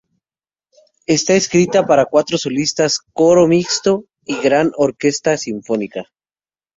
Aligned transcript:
Está 1.05 1.35
escrita 1.35 1.85
para 1.85 2.07
cuatro 2.07 2.39
solistas, 2.39 3.01
coro 3.13 3.47
mixto 3.47 4.05
y 4.25 4.37
gran 4.41 4.71
orquesta 4.75 5.37
sinfónica. 5.37 6.05